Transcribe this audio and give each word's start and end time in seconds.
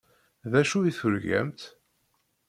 D 0.51 0.53
acu 0.61 0.77
i 0.89 0.91
turgamt? 0.99 1.61